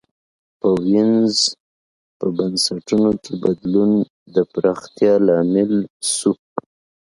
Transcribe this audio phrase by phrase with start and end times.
[0.59, 1.35] په وینز
[2.19, 3.91] په بنسټونو کې بدلون
[4.35, 5.73] د پراختیا لامل
[6.13, 6.31] شو.